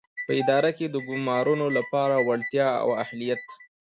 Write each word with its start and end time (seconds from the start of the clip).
په 0.25 0.31
اداره 0.41 0.69
کې 0.77 0.85
د 0.89 0.95
ګومارنو 1.07 1.67
لپاره 1.77 2.15
وړتیا 2.27 2.67
او 2.83 2.89
اهلیت. 3.03 3.41